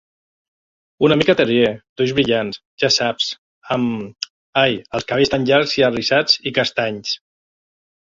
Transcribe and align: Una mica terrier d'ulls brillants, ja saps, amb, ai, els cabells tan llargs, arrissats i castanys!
Una 1.07 1.15
mica 1.21 1.33
terrier 1.41 1.67
d'ulls 1.99 2.13
brillants, 2.19 2.59
ja 2.83 2.89
saps, 2.95 3.27
amb, 3.75 4.25
ai, 4.63 4.79
els 5.01 5.05
cabells 5.13 5.33
tan 5.35 5.45
llargs, 5.51 5.75
arrissats 5.91 6.41
i 6.51 6.55
castanys! 6.57 7.13